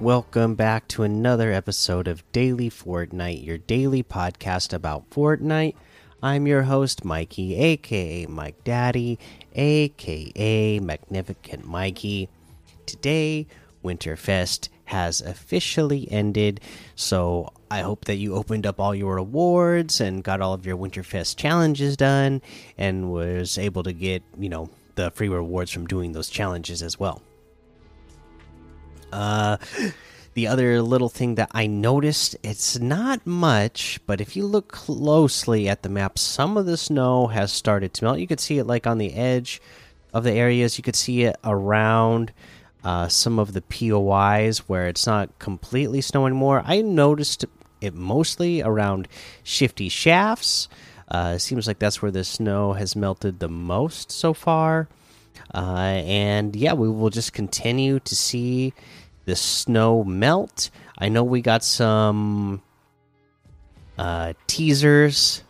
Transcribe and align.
Welcome 0.00 0.54
back 0.54 0.86
to 0.88 1.02
another 1.02 1.52
episode 1.52 2.06
of 2.06 2.22
Daily 2.30 2.70
Fortnite, 2.70 3.44
your 3.44 3.58
daily 3.58 4.04
podcast 4.04 4.72
about 4.72 5.10
Fortnite. 5.10 5.74
I'm 6.22 6.46
your 6.46 6.62
host, 6.62 7.04
Mikey, 7.04 7.56
aka 7.56 8.26
Mike 8.26 8.62
Daddy, 8.62 9.18
aka 9.56 10.78
Magnificent 10.78 11.66
Mikey. 11.66 12.28
Today, 12.86 13.48
Winterfest 13.84 14.68
has 14.84 15.20
officially 15.20 16.06
ended, 16.12 16.60
so 16.94 17.52
I 17.68 17.80
hope 17.80 18.04
that 18.04 18.18
you 18.18 18.36
opened 18.36 18.66
up 18.66 18.78
all 18.78 18.94
your 18.94 19.16
awards 19.16 20.00
and 20.00 20.22
got 20.22 20.40
all 20.40 20.54
of 20.54 20.64
your 20.64 20.76
Winterfest 20.76 21.34
challenges 21.34 21.96
done 21.96 22.40
and 22.78 23.10
was 23.10 23.58
able 23.58 23.82
to 23.82 23.92
get, 23.92 24.22
you 24.38 24.48
know, 24.48 24.70
the 24.94 25.10
free 25.10 25.28
rewards 25.28 25.72
from 25.72 25.88
doing 25.88 26.12
those 26.12 26.28
challenges 26.30 26.84
as 26.84 27.00
well. 27.00 27.20
Uh, 29.12 29.56
the 30.34 30.46
other 30.46 30.82
little 30.82 31.08
thing 31.08 31.34
that 31.34 31.50
I 31.52 31.66
noticed, 31.66 32.36
it's 32.42 32.78
not 32.78 33.26
much, 33.26 33.98
but 34.06 34.20
if 34.20 34.36
you 34.36 34.46
look 34.46 34.68
closely 34.68 35.68
at 35.68 35.82
the 35.82 35.88
map, 35.88 36.18
some 36.18 36.56
of 36.56 36.66
the 36.66 36.76
snow 36.76 37.26
has 37.26 37.52
started 37.52 37.92
to 37.94 38.04
melt. 38.04 38.18
You 38.18 38.26
could 38.26 38.40
see 38.40 38.58
it 38.58 38.64
like 38.64 38.86
on 38.86 38.98
the 38.98 39.14
edge 39.14 39.60
of 40.12 40.24
the 40.24 40.32
areas. 40.32 40.78
You 40.78 40.84
could 40.84 40.96
see 40.96 41.24
it 41.24 41.36
around 41.42 42.32
uh, 42.84 43.08
some 43.08 43.38
of 43.38 43.52
the 43.52 43.62
POIs 43.62 44.68
where 44.68 44.86
it's 44.86 45.06
not 45.06 45.38
completely 45.38 46.00
snow 46.00 46.26
anymore. 46.26 46.62
I 46.64 46.82
noticed 46.82 47.44
it 47.80 47.94
mostly 47.94 48.62
around 48.62 49.08
shifty 49.42 49.88
shafts. 49.88 50.68
Uh, 51.08 51.34
it 51.36 51.40
seems 51.40 51.66
like 51.66 51.78
that's 51.78 52.02
where 52.02 52.10
the 52.10 52.24
snow 52.24 52.74
has 52.74 52.94
melted 52.94 53.40
the 53.40 53.48
most 53.48 54.12
so 54.12 54.34
far. 54.34 54.88
Uh, 55.54 56.02
and 56.04 56.54
yeah, 56.54 56.74
we 56.74 56.88
will 56.88 57.10
just 57.10 57.32
continue 57.32 57.98
to 58.00 58.14
see 58.14 58.74
the 59.28 59.36
snow 59.36 60.02
melt. 60.04 60.70
I 60.96 61.10
know 61.10 61.22
we 61.22 61.42
got 61.42 61.62
some 61.62 62.62
uh, 63.98 64.32
teasers 64.46 65.42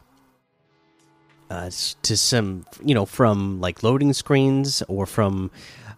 uh, 1.48 1.70
to 2.02 2.16
some, 2.16 2.66
you 2.84 2.92
know, 2.92 3.06
from 3.06 3.60
like 3.60 3.84
loading 3.84 4.12
screens 4.12 4.82
or 4.88 5.06
from 5.06 5.52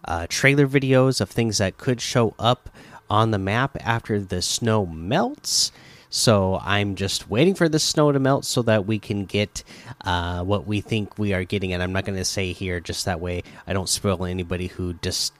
uh, 0.05 0.27
trailer 0.29 0.67
videos 0.67 1.21
of 1.21 1.31
things 1.31 1.57
that 1.57 1.79
could 1.79 1.99
show 1.99 2.35
up 2.37 2.69
on 3.09 3.31
the 3.31 3.39
map 3.39 3.75
after 3.79 4.19
the 4.19 4.43
snow 4.43 4.85
melts. 4.85 5.71
So 6.11 6.59
I'm 6.61 6.93
just 6.93 7.31
waiting 7.31 7.55
for 7.55 7.67
the 7.67 7.79
snow 7.79 8.11
to 8.11 8.19
melt 8.19 8.45
so 8.45 8.61
that 8.61 8.85
we 8.85 8.99
can 8.99 9.25
get 9.25 9.63
uh, 10.01 10.43
what 10.43 10.67
we 10.67 10.81
think 10.81 11.17
we 11.17 11.33
are 11.33 11.45
getting. 11.45 11.73
And 11.73 11.81
I'm 11.81 11.93
not 11.93 12.05
going 12.05 12.19
to 12.19 12.25
say 12.25 12.53
here 12.53 12.79
just 12.79 13.05
that 13.05 13.19
way 13.19 13.41
I 13.65 13.73
don't 13.73 13.89
spoil 13.89 14.25
anybody 14.25 14.67
who 14.67 14.93
just 14.93 15.33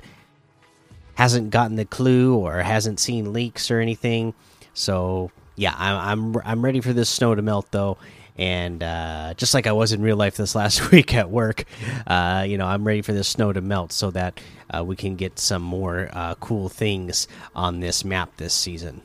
hasn't 1.16 1.50
gotten 1.50 1.76
the 1.76 1.86
clue 1.86 2.36
or 2.36 2.62
hasn't 2.62 3.00
seen 3.00 3.34
leaks 3.34 3.72
or 3.72 3.80
anything. 3.80 4.34
So 4.74 5.32
yeah, 5.56 5.74
I'm 5.78 6.36
I'm 6.36 6.42
I'm 6.46 6.66
ready 6.66 6.82
for 6.82 6.94
this 6.94 7.10
snow 7.10 7.36
to 7.36 7.42
melt 7.42 7.68
though. 7.72 7.98
And 8.38 8.82
uh, 8.82 9.34
just 9.36 9.54
like 9.54 9.68
I 9.68 9.74
was 9.74 9.92
in 9.92 10.02
real 10.02 10.16
life 10.16 10.38
this 10.38 10.56
last 10.62 10.92
week 10.92 11.14
at 11.14 11.30
work, 11.30 11.66
uh, 12.08 12.46
you 12.48 12.58
know, 12.58 12.66
I'm 12.66 12.86
ready 12.86 13.02
for 13.02 13.14
this 13.14 13.28
snow 13.28 13.52
to 13.54 13.62
melt 13.62 13.92
so 13.92 14.10
that 14.12 14.40
uh, 14.70 14.84
we 14.84 14.96
can 14.96 15.16
get 15.16 15.38
some 15.38 15.62
more 15.62 16.10
uh, 16.14 16.36
cool 16.36 16.70
things 16.70 17.28
on 17.56 17.82
this 17.82 18.06
map 18.06 18.38
this 18.38 18.54
season 18.54 19.02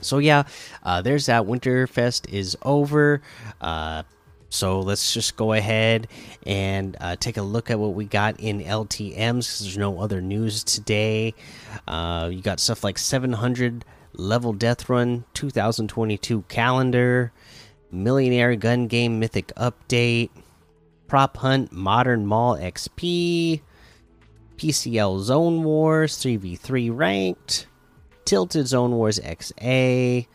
so 0.00 0.18
yeah 0.18 0.44
uh, 0.82 1.02
there's 1.02 1.26
that 1.26 1.42
winterfest 1.42 2.28
is 2.32 2.56
over 2.62 3.20
uh, 3.60 4.02
so 4.50 4.80
let's 4.80 5.14
just 5.14 5.36
go 5.36 5.52
ahead 5.54 6.08
and 6.46 6.96
uh, 7.00 7.16
take 7.16 7.36
a 7.38 7.42
look 7.42 7.70
at 7.70 7.78
what 7.78 7.94
we 7.94 8.04
got 8.04 8.38
in 8.38 8.60
ltms 8.60 9.14
because 9.14 9.60
there's 9.60 9.78
no 9.78 10.00
other 10.00 10.20
news 10.20 10.62
today. 10.62 11.34
Uh, 11.88 12.28
you 12.30 12.42
got 12.42 12.60
stuff 12.60 12.84
like 12.84 12.98
700 12.98 13.84
level 14.12 14.52
death 14.52 14.88
run 14.88 15.24
2022 15.34 16.42
calendar 16.48 17.32
millionaire 17.90 18.54
gun 18.56 18.86
game 18.86 19.18
mythic 19.18 19.48
update 19.56 20.30
prop 21.06 21.36
hunt 21.38 21.72
modern 21.72 22.26
mall 22.26 22.56
xp 22.56 23.60
pcl 24.56 25.20
zone 25.20 25.62
wars 25.62 26.16
3v3 26.16 26.90
ranked 26.92 27.66
Tilted 28.30 28.68
Zone 28.68 28.92
Wars 28.92 29.18
XA, 29.18 30.28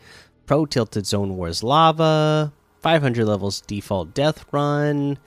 Pro 0.44 0.66
Tilted 0.66 1.06
Zone 1.06 1.38
Wars 1.38 1.62
Lava, 1.62 2.52
500 2.80 3.24
levels 3.24 3.60
default 3.62 4.14
death 4.14 4.44
run, 4.52 5.18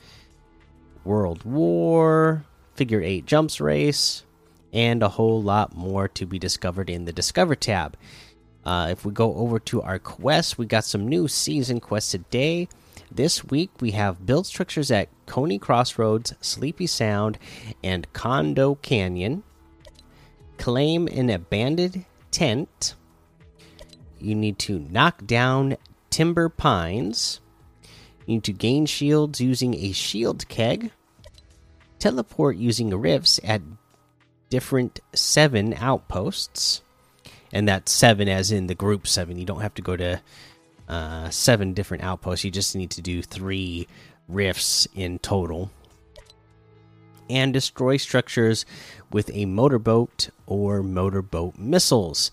World 1.04 1.44
War, 1.44 2.46
Figure 2.76 3.02
8 3.02 3.26
jumps 3.26 3.60
race, 3.60 4.24
and 4.72 5.04
a 5.04 5.10
whole 5.10 5.42
lot 5.42 5.76
more 5.76 6.08
to 6.10 6.26
be 6.26 6.40
discovered 6.40 6.90
in 6.90 7.06
the 7.06 7.12
Discover 7.12 7.56
tab. 7.56 7.98
Uh, 8.66 8.90
if 8.92 9.06
we 9.06 9.12
go 9.12 9.36
over 9.36 9.60
to 9.60 9.82
our 9.82 10.00
quests, 10.00 10.58
we 10.58 10.66
got 10.66 10.84
some 10.84 11.08
new 11.08 11.28
season 11.28 11.80
quests 11.80 12.12
today. 12.12 12.68
This 13.12 13.44
week 13.44 13.72
we 13.80 13.92
have 13.92 14.26
build 14.26 14.46
structures 14.46 14.92
at 14.92 15.10
Coney 15.26 15.58
Crossroads, 15.58 16.34
Sleepy 16.42 16.86
Sound, 16.86 17.40
and 17.84 18.12
Condo 18.14 18.76
Canyon. 18.76 19.44
Claim 20.58 21.08
an 21.08 21.30
abandoned 21.30 22.06
tent. 22.30 22.96
You 24.20 24.36
need 24.36 24.60
to 24.60 24.80
knock 24.80 25.26
down 25.26 25.78
timber 26.20 26.50
pines. 26.50 27.40
You 28.26 28.34
need 28.34 28.44
to 28.44 28.52
gain 28.52 28.86
shields 28.86 29.40
using 29.40 29.74
a 29.76 29.94
shield 29.94 30.46
keg. 30.50 30.92
Teleport 31.98 32.58
using 32.58 32.90
rifts 32.90 33.40
at 33.42 33.62
different 34.50 35.00
seven 35.16 35.74
outposts. 35.76 36.82
And 37.54 37.70
that's 37.70 37.94
seven 37.94 38.28
as 38.28 38.52
in 38.52 38.68
the 38.68 38.76
group 38.76 39.08
seven. 39.08 39.40
You 39.40 39.46
don't 39.46 39.62
have 39.62 39.74
to 39.76 39.82
go 39.82 39.96
to 39.96 40.22
uh, 40.90 41.30
seven 41.30 41.72
different 41.72 42.04
outposts. 42.04 42.44
You 42.44 42.52
just 42.52 42.76
need 42.76 42.92
to 42.92 43.02
do 43.02 43.22
three 43.22 43.88
rifts 44.28 44.90
in 44.94 45.20
total. 45.20 45.72
And 47.30 47.54
destroy 47.54 47.96
structures 47.96 48.66
with 49.10 49.32
a 49.34 49.46
motorboat 49.46 50.32
or 50.46 50.84
motorboat 50.84 51.58
missiles. 51.58 52.30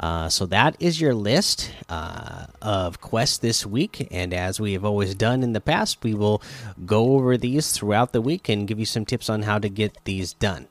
Uh, 0.00 0.28
so 0.28 0.46
that 0.46 0.76
is 0.78 1.00
your 1.00 1.14
list 1.14 1.72
uh, 1.88 2.46
of 2.62 3.00
quests 3.00 3.38
this 3.38 3.66
week, 3.66 4.06
and 4.12 4.32
as 4.32 4.60
we 4.60 4.72
have 4.72 4.84
always 4.84 5.14
done 5.14 5.42
in 5.42 5.52
the 5.52 5.60
past, 5.60 6.04
we 6.04 6.14
will 6.14 6.40
go 6.86 7.14
over 7.14 7.36
these 7.36 7.72
throughout 7.72 8.12
the 8.12 8.20
week 8.20 8.48
and 8.48 8.68
give 8.68 8.78
you 8.78 8.86
some 8.86 9.04
tips 9.04 9.28
on 9.28 9.42
how 9.42 9.58
to 9.58 9.68
get 9.68 9.96
these 10.04 10.34
done. 10.34 10.68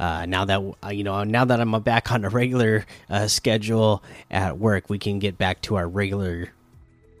Uh, 0.00 0.26
now 0.26 0.44
that 0.44 0.60
uh, 0.84 0.88
you 0.88 1.04
know, 1.04 1.22
now 1.22 1.44
that 1.44 1.60
I'm 1.60 1.80
back 1.82 2.10
on 2.10 2.24
a 2.24 2.28
regular 2.28 2.84
uh, 3.08 3.28
schedule 3.28 4.02
at 4.28 4.58
work, 4.58 4.90
we 4.90 4.98
can 4.98 5.20
get 5.20 5.38
back 5.38 5.60
to 5.62 5.76
our 5.76 5.88
regular 5.88 6.50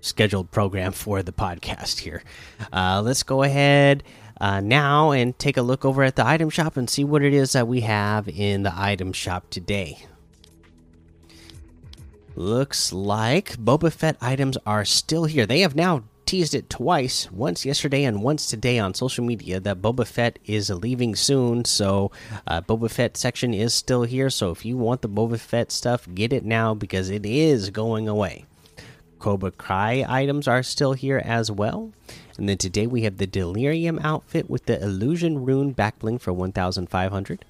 scheduled 0.00 0.50
program 0.50 0.90
for 0.90 1.22
the 1.22 1.30
podcast 1.30 2.00
here. 2.00 2.24
Let's 2.72 3.22
go 3.22 3.44
ahead 3.44 4.02
now 4.40 5.12
and 5.12 5.38
take 5.38 5.56
a 5.56 5.62
look 5.62 5.84
over 5.84 6.02
at 6.02 6.16
the 6.16 6.26
item 6.26 6.50
shop 6.50 6.76
and 6.76 6.90
see 6.90 7.04
what 7.04 7.22
it 7.22 7.32
is 7.32 7.52
that 7.52 7.68
we 7.68 7.82
have 7.82 8.28
in 8.28 8.64
the 8.64 8.72
item 8.74 9.12
shop 9.12 9.48
today. 9.50 10.04
Looks 12.34 12.92
like 12.92 13.56
Boba 13.56 13.92
Fett 13.92 14.16
items 14.20 14.56
are 14.64 14.84
still 14.84 15.24
here. 15.24 15.44
They 15.44 15.60
have 15.60 15.76
now 15.76 16.04
teased 16.24 16.54
it 16.54 16.70
twice, 16.70 17.30
once 17.30 17.66
yesterday 17.66 18.04
and 18.04 18.22
once 18.22 18.46
today 18.46 18.78
on 18.78 18.94
social 18.94 19.22
media, 19.22 19.60
that 19.60 19.82
Boba 19.82 20.06
Fett 20.06 20.38
is 20.46 20.70
leaving 20.70 21.14
soon. 21.14 21.66
So, 21.66 22.10
uh, 22.46 22.62
Boba 22.62 22.90
Fett 22.90 23.18
section 23.18 23.52
is 23.52 23.74
still 23.74 24.04
here. 24.04 24.30
So, 24.30 24.50
if 24.50 24.64
you 24.64 24.78
want 24.78 25.02
the 25.02 25.10
Boba 25.10 25.38
Fett 25.38 25.70
stuff, 25.70 26.08
get 26.14 26.32
it 26.32 26.42
now 26.42 26.72
because 26.72 27.10
it 27.10 27.26
is 27.26 27.68
going 27.68 28.08
away. 28.08 28.46
Cobra 29.18 29.50
Kai 29.50 30.04
items 30.08 30.48
are 30.48 30.62
still 30.62 30.94
here 30.94 31.22
as 31.22 31.50
well. 31.50 31.92
And 32.38 32.48
then 32.48 32.56
today 32.56 32.86
we 32.86 33.02
have 33.02 33.18
the 33.18 33.26
Delirium 33.26 33.98
outfit 34.02 34.48
with 34.48 34.64
the 34.64 34.82
Illusion 34.82 35.44
Rune 35.44 35.74
backbling 35.74 36.20
for 36.20 36.32
1,500. 36.32 37.44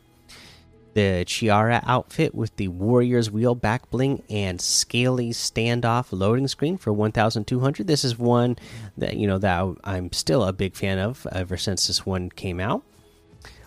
The 0.94 1.24
Chiara 1.26 1.82
outfit 1.86 2.34
with 2.34 2.54
the 2.56 2.68
Warrior's 2.68 3.30
Wheel 3.30 3.54
back 3.54 3.90
bling 3.90 4.22
and 4.28 4.60
Scaly 4.60 5.30
standoff 5.30 6.08
loading 6.10 6.48
screen 6.48 6.76
for 6.76 6.92
1,200. 6.92 7.86
This 7.86 8.04
is 8.04 8.18
one 8.18 8.56
that 8.98 9.16
you 9.16 9.26
know 9.26 9.38
that 9.38 9.74
I'm 9.84 10.12
still 10.12 10.44
a 10.44 10.52
big 10.52 10.74
fan 10.74 10.98
of 10.98 11.26
ever 11.32 11.56
since 11.56 11.86
this 11.86 12.04
one 12.04 12.28
came 12.28 12.60
out. 12.60 12.82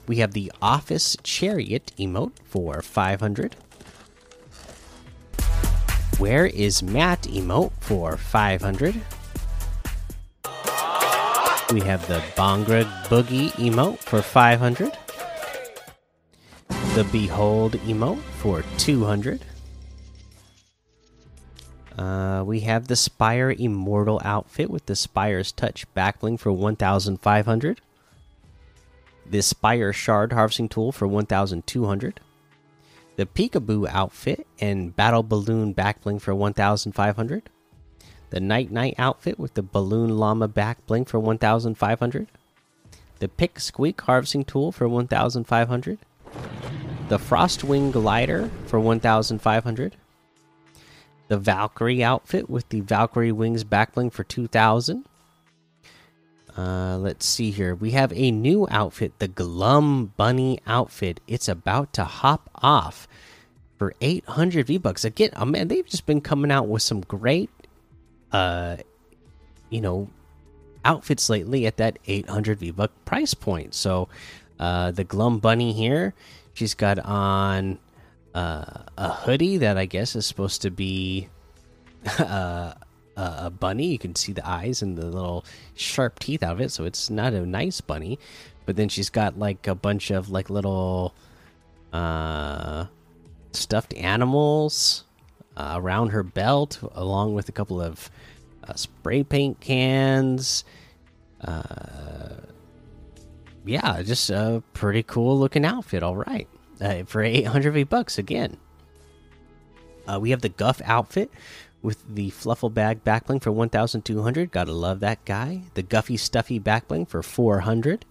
We 0.07 0.18
have 0.18 0.33
the 0.33 0.51
Office 0.62 1.18
Chariot 1.24 1.92
emote 1.98 2.33
for 2.45 2.83
500. 2.83 3.56
Where 6.19 6.45
is 6.45 6.83
Matt 6.83 7.24
emote 7.24 7.72
for 7.80 8.18
500? 8.18 9.01
We 11.74 11.81
have 11.81 12.07
the 12.07 12.19
Bhangra 12.36 12.86
Boogie 13.07 13.50
emote 13.54 13.98
for 13.98 14.22
500. 14.22 14.95
The 16.95 17.03
Behold 17.12 17.74
emote 17.74 18.21
for 18.39 18.63
200. 18.77 19.42
Uh, 21.97 22.44
we 22.45 22.62
have 22.62 22.88
the 22.88 22.95
Spire 22.95 23.51
Immortal 23.51 24.21
outfit 24.24 24.69
with 24.69 24.86
the 24.86 24.95
Spire's 24.95 25.51
Touch 25.51 25.86
backbling 25.94 26.39
for 26.39 26.53
1,500. 26.53 27.81
The 29.30 29.42
Spire 29.42 29.92
Shard 29.92 30.31
harvesting 30.31 30.69
tool 30.69 30.92
for 30.94 31.07
1,200. 31.07 32.19
the 33.18 33.25
Peekaboo 33.25 33.88
outfit 33.89 34.45
and 34.59 34.95
Battle 34.95 35.24
Balloon 35.24 35.74
backbling 35.74 36.21
for 36.21 36.33
1,500. 36.36 37.50
The 38.30 38.39
Night 38.39 38.71
Knight 38.71 38.95
outfit 38.98 39.38
with 39.39 39.53
the 39.53 39.63
Balloon 39.63 40.18
Llama 40.18 40.48
backbling 40.50 41.07
for 41.07 41.19
1,500. 41.19 42.27
The 43.19 43.27
Pick 43.27 43.59
Squeak 43.59 44.00
harvesting 44.01 44.44
tool 44.45 44.71
for 44.71 44.88
1,500. 44.88 46.00
The 47.07 47.19
Frostwing 47.19 47.92
glider 47.92 48.50
for 48.66 48.80
1,500. 48.80 49.96
The 51.28 51.38
Valkyrie 51.38 52.04
outfit 52.04 52.50
with 52.50 52.68
the 52.69 52.81
Valkyrie 52.81 53.31
wings 53.31 53.63
back 53.63 53.94
bling 53.94 54.10
for 54.10 54.24
2,000. 54.24 55.06
Uh, 56.57 56.98
let's 56.98 57.25
see 57.25 57.52
here. 57.52 57.75
We 57.75 57.92
have 57.92 58.12
a 58.13 58.31
new 58.31 58.68
outfit, 58.72 59.19
the 59.19 59.28
Glum 59.28 60.13
Bunny 60.18 60.60
outfit. 60.66 61.19
It's 61.28 61.48
about 61.48 61.94
to 61.94 62.06
hop 62.06 62.50
off 62.56 63.08
for 63.78 63.94
800 64.01 64.66
V 64.66 64.78
bucks. 64.80 65.06
Again, 65.06 65.30
oh 65.36 65.46
man, 65.46 65.68
they've 65.68 65.86
just 65.86 66.08
been 66.08 66.22
coming 66.22 66.51
out 66.51 66.68
with 66.68 66.81
some 66.81 67.01
great, 67.01 67.51
uh, 68.31 68.78
you 69.69 69.81
know, 69.81 70.10
outfits 70.84 71.30
lately 71.30 71.68
at 71.68 71.78
that 71.78 72.00
800 72.08 72.60
V 72.60 72.72
buck 72.72 72.92
price 73.06 73.36
point. 73.36 73.75
So, 73.75 74.08
uh, 74.60 74.92
the 74.92 75.04
Glum 75.04 75.40
Bunny 75.40 75.74
here, 75.74 76.13
she's 76.56 76.74
got 76.74 76.98
on 77.00 77.78
uh, 78.34 78.66
a 78.98 79.10
hoodie 79.10 79.57
that 79.57 79.78
I 79.78 79.86
guess 79.86 80.16
is 80.16 80.25
supposed 80.25 80.63
to 80.63 80.72
be 80.72 81.30
uh, 82.19 82.74
a 83.16 83.50
bunny. 83.52 83.88
You 83.88 84.00
can 84.00 84.16
see 84.16 84.34
the 84.34 84.48
eyes 84.48 84.81
and 84.81 84.98
the 84.98 85.06
little 85.06 85.46
sharp 85.75 86.18
teeth 86.19 86.42
out 86.42 86.54
of 86.54 86.62
it, 86.62 86.72
so 86.72 86.86
it's 86.86 87.12
not 87.12 87.34
a 87.34 87.46
nice 87.46 87.81
bunny. 87.81 88.18
But 88.66 88.78
then 88.78 88.90
she's 88.90 89.12
got 89.12 89.38
like 89.38 89.68
a 89.68 89.75
bunch 89.75 90.10
of 90.10 90.30
like 90.30 90.50
little 90.50 91.13
uh, 91.94 92.86
stuffed 93.51 93.94
animals 93.94 95.04
uh, 95.56 95.74
around 95.78 96.10
her 96.10 96.24
belt, 96.24 96.80
along 96.94 97.36
with 97.36 97.48
a 97.48 97.51
couple 97.51 97.81
of 97.81 98.10
uh, 98.68 98.74
spray 98.74 99.24
paint 99.24 99.60
cans. 99.60 100.63
Uh, 101.42 102.36
yeah, 103.65 104.01
just 104.01 104.29
a 104.29 104.63
pretty 104.73 105.03
cool 105.03 105.38
looking 105.39 105.65
outfit. 105.65 106.03
All 106.03 106.15
right, 106.15 106.47
uh, 106.79 107.03
for 107.03 107.21
800 107.21 107.71
V 107.71 107.83
bucks 107.83 108.17
again. 108.17 108.57
Uh, 110.07 110.19
we 110.19 110.29
have 110.29 110.41
the 110.41 110.50
Guff 110.50 110.81
outfit 110.85 111.31
with 111.81 112.03
the 112.15 112.31
Fluffle 112.31 112.73
Bag 112.73 113.03
backbling 113.03 113.41
for 113.41 113.51
1,200. 113.51 114.51
Gotta 114.51 114.71
love 114.71 115.00
that 115.00 115.23
guy. 115.25 115.63
The 115.73 115.83
Guffy 115.83 116.17
Stuffy 116.17 116.59
backbling 116.59 117.07
for 117.07 117.23
400. 117.23 118.06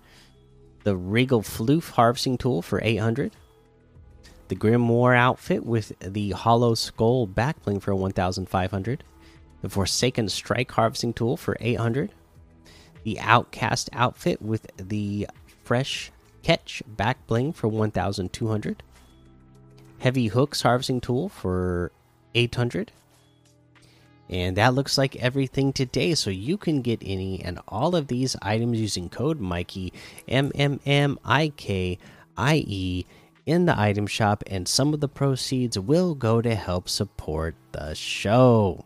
The 0.85 0.97
Regal 0.97 1.43
Floof 1.43 1.91
harvesting 1.91 2.37
tool 2.37 2.63
for 2.63 2.81
800. 2.83 3.33
The 4.49 4.57
Grimoire 4.57 5.17
outfit 5.17 5.65
with 5.65 5.93
the 6.01 6.33
Hollow 6.33 6.75
Skull 6.75 7.27
backbling 7.27 7.81
for 7.81 7.95
1,500. 7.95 9.05
The 9.63 9.69
Forsaken 9.69 10.29
Strike 10.29 10.71
harvesting 10.71 11.15
tool 11.15 11.37
for 11.37 11.57
800. 11.61 12.13
The 13.03 13.19
Outcast 13.21 13.89
outfit 13.93 14.43
with 14.43 14.67
the 14.77 15.27
Fresh 15.65 16.13
Catch 16.43 16.83
back 16.87 17.27
bling 17.27 17.55
for 17.55 17.69
1,200. 17.69 18.83
Heavy 19.99 20.27
Hooks 20.27 20.61
harvesting 20.61 21.01
tool 21.01 21.31
for 21.31 21.91
800 22.35 22.93
and 24.29 24.57
that 24.57 24.75
looks 24.75 24.97
like 24.97 25.17
everything 25.17 25.73
today. 25.73 26.15
So 26.15 26.31
you 26.31 26.57
can 26.57 26.83
get 26.83 27.03
any 27.05 27.43
and 27.43 27.61
all 27.69 27.95
of 27.95 28.09
these 28.09 28.37
items 28.43 28.81
using 28.81 29.09
code 29.09 29.41
Mikey 29.41 29.93
M 30.29 30.51
M 30.55 30.81
M 30.87 31.19
I 31.25 31.49
K 31.57 31.99
I 32.37 32.65
E 32.67 33.07
in 33.47 33.67
the 33.67 33.79
item 33.79 34.07
shop, 34.07 34.43
and 34.47 34.67
some 34.67 34.95
of 34.95 35.01
the 35.01 35.09
proceeds 35.09 35.79
will 35.79 36.15
go 36.15 36.41
to 36.41 36.55
help 36.55 36.89
support 36.89 37.55
the 37.73 37.95
show. 37.95 38.85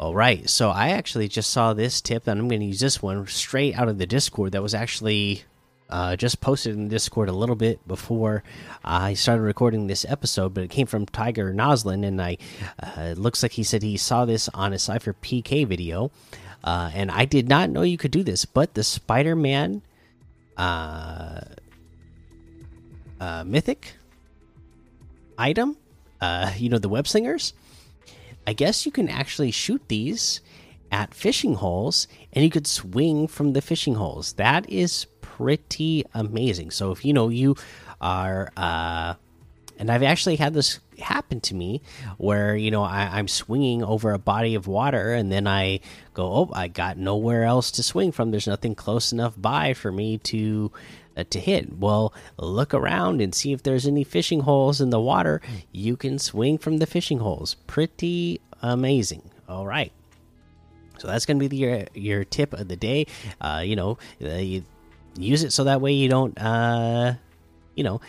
All 0.00 0.14
right, 0.14 0.48
so 0.48 0.70
I 0.70 0.92
actually 0.92 1.28
just 1.28 1.50
saw 1.50 1.74
this 1.74 2.00
tip, 2.00 2.26
and 2.26 2.40
I'm 2.40 2.48
going 2.48 2.60
to 2.60 2.66
use 2.66 2.80
this 2.80 3.02
one 3.02 3.26
straight 3.26 3.74
out 3.74 3.86
of 3.86 3.98
the 3.98 4.06
Discord. 4.06 4.52
That 4.52 4.62
was 4.62 4.72
actually 4.72 5.44
uh, 5.90 6.16
just 6.16 6.40
posted 6.40 6.74
in 6.74 6.88
Discord 6.88 7.28
a 7.28 7.34
little 7.34 7.54
bit 7.54 7.86
before 7.86 8.42
I 8.82 9.12
started 9.12 9.42
recording 9.42 9.88
this 9.88 10.06
episode, 10.08 10.54
but 10.54 10.64
it 10.64 10.70
came 10.70 10.86
from 10.86 11.04
Tiger 11.04 11.52
Noslin, 11.52 12.06
and 12.06 12.18
I 12.18 12.38
uh, 12.82 13.10
it 13.10 13.18
looks 13.18 13.42
like 13.42 13.52
he 13.52 13.62
said 13.62 13.82
he 13.82 13.98
saw 13.98 14.24
this 14.24 14.48
on 14.54 14.72
a 14.72 14.76
SypherPK 14.76 15.66
video, 15.66 16.10
uh, 16.64 16.90
and 16.94 17.10
I 17.10 17.26
did 17.26 17.46
not 17.46 17.68
know 17.68 17.82
you 17.82 17.98
could 17.98 18.10
do 18.10 18.22
this, 18.22 18.46
but 18.46 18.72
the 18.72 18.82
Spider 18.82 19.36
Man 19.36 19.82
uh, 20.56 21.42
uh, 23.20 23.44
mythic 23.44 23.96
item, 25.36 25.76
uh, 26.22 26.52
you 26.56 26.70
know 26.70 26.78
the 26.78 26.88
web 26.88 27.06
slingers. 27.06 27.52
I 28.46 28.52
guess 28.52 28.86
you 28.86 28.92
can 28.92 29.08
actually 29.08 29.50
shoot 29.50 29.82
these 29.88 30.40
at 30.92 31.14
fishing 31.14 31.54
holes 31.54 32.08
and 32.32 32.44
you 32.44 32.50
could 32.50 32.66
swing 32.66 33.28
from 33.28 33.52
the 33.52 33.60
fishing 33.60 33.94
holes. 33.94 34.34
That 34.34 34.68
is 34.68 35.06
pretty 35.20 36.04
amazing. 36.14 36.70
So 36.70 36.90
if 36.90 37.04
you 37.04 37.12
know 37.12 37.28
you 37.28 37.56
are, 38.00 38.50
uh, 38.56 39.14
and 39.80 39.90
I've 39.90 40.02
actually 40.02 40.36
had 40.36 40.52
this 40.52 40.78
happen 40.98 41.40
to 41.40 41.54
me 41.54 41.80
where 42.18 42.54
you 42.54 42.70
know 42.70 42.82
I, 42.82 43.18
am 43.18 43.26
swinging 43.26 43.82
over 43.82 44.12
a 44.12 44.18
body 44.18 44.54
of 44.54 44.66
water 44.66 45.14
and 45.14 45.32
then 45.32 45.46
I 45.46 45.80
go, 46.12 46.24
oh, 46.24 46.50
I 46.52 46.68
got 46.68 46.98
nowhere 46.98 47.44
else 47.44 47.70
to 47.72 47.82
swing 47.82 48.12
from. 48.12 48.30
There's 48.30 48.46
nothing 48.46 48.74
close 48.74 49.10
enough 49.10 49.34
by 49.40 49.72
for 49.72 49.90
me 49.90 50.18
to 50.18 50.70
uh, 51.16 51.24
to 51.30 51.40
hit. 51.40 51.78
Well, 51.78 52.12
look 52.36 52.74
around 52.74 53.22
and 53.22 53.34
see 53.34 53.52
if 53.52 53.62
there's 53.62 53.86
any 53.86 54.04
fishing 54.04 54.40
holes 54.40 54.82
in 54.82 54.90
the 54.90 55.00
water. 55.00 55.40
You 55.72 55.96
can 55.96 56.18
swing 56.18 56.58
from 56.58 56.76
the 56.76 56.86
fishing 56.86 57.18
holes. 57.18 57.54
Pretty 57.66 58.42
amazing. 58.60 59.30
All 59.48 59.66
right. 59.66 59.92
So 60.98 61.08
that's 61.08 61.24
going 61.24 61.38
to 61.38 61.40
be 61.40 61.48
the, 61.48 61.56
your 61.56 61.86
your 61.94 62.24
tip 62.24 62.52
of 62.52 62.68
the 62.68 62.76
day. 62.76 63.06
Uh, 63.40 63.62
you 63.64 63.76
know, 63.76 63.96
uh, 64.22 64.34
you 64.34 64.62
use 65.16 65.42
it 65.42 65.52
so 65.52 65.64
that 65.64 65.80
way 65.80 65.92
you 65.92 66.08
don't 66.08 66.38
uh 66.38 67.14
you 67.74 67.82
know 67.82 68.00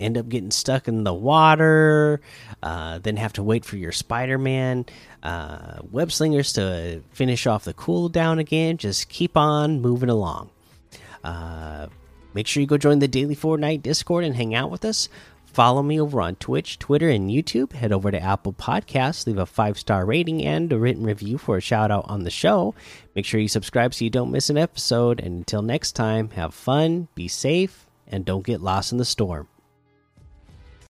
end 0.00 0.18
up 0.18 0.28
getting 0.28 0.50
stuck 0.50 0.88
in 0.88 1.04
the 1.04 1.14
water 1.14 2.20
uh, 2.62 2.98
then 2.98 3.16
have 3.16 3.32
to 3.32 3.42
wait 3.42 3.64
for 3.64 3.76
your 3.76 3.92
spider-man 3.92 4.84
uh, 5.22 5.78
web 5.90 6.10
slingers 6.10 6.52
to 6.52 7.02
finish 7.12 7.46
off 7.46 7.64
the 7.64 7.74
cooldown 7.74 8.38
again 8.38 8.76
just 8.76 9.08
keep 9.08 9.36
on 9.36 9.80
moving 9.80 10.10
along 10.10 10.50
uh, 11.22 11.86
make 12.34 12.46
sure 12.46 12.60
you 12.60 12.66
go 12.66 12.78
join 12.78 12.98
the 12.98 13.08
daily 13.08 13.36
fortnite 13.36 13.82
discord 13.82 14.24
and 14.24 14.36
hang 14.36 14.54
out 14.54 14.70
with 14.70 14.84
us 14.84 15.08
Follow 15.52 15.82
me 15.82 16.00
over 16.00 16.20
on 16.20 16.36
Twitch, 16.36 16.78
Twitter, 16.78 17.08
and 17.08 17.28
YouTube. 17.28 17.72
Head 17.72 17.90
over 17.90 18.12
to 18.12 18.22
Apple 18.22 18.52
Podcasts, 18.52 19.26
leave 19.26 19.38
a 19.38 19.46
five 19.46 19.78
star 19.78 20.06
rating 20.06 20.44
and 20.44 20.72
a 20.72 20.78
written 20.78 21.04
review 21.04 21.38
for 21.38 21.56
a 21.56 21.60
shout 21.60 21.90
out 21.90 22.04
on 22.08 22.22
the 22.22 22.30
show. 22.30 22.74
Make 23.16 23.24
sure 23.24 23.40
you 23.40 23.48
subscribe 23.48 23.92
so 23.92 24.04
you 24.04 24.10
don't 24.10 24.30
miss 24.30 24.48
an 24.48 24.56
episode. 24.56 25.18
And 25.18 25.38
until 25.38 25.62
next 25.62 25.92
time, 25.92 26.30
have 26.30 26.54
fun, 26.54 27.08
be 27.16 27.26
safe, 27.26 27.86
and 28.06 28.24
don't 28.24 28.46
get 28.46 28.60
lost 28.60 28.92
in 28.92 28.98
the 28.98 29.04
storm. 29.04 29.48